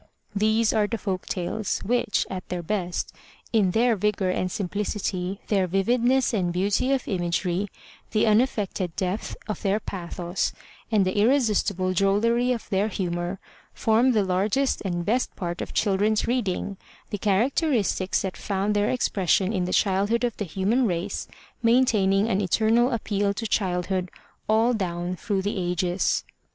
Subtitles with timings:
[0.35, 3.13] These are the folk tales, which, at their best,
[3.53, 7.67] in their vigor and simpli city, their vividness and beauty of imagery,
[8.09, 10.53] the unaffected depth of their pathos
[10.91, 13.37] and the irresistible drollery of their humor,
[13.75, 16.77] form the largest and best part of children's reading,
[17.11, 21.27] the characteristics that found their expression in the childhood of the human race,
[21.61, 24.09] maintaining an eternal appeal to childhood
[24.49, 26.23] all down through the ages.